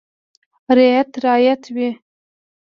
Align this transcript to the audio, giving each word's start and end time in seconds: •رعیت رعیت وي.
•رعیت 0.77 1.09
رعیت 1.23 1.63
وي. 1.75 1.89